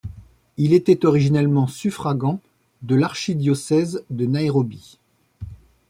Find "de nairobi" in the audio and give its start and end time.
4.09-4.97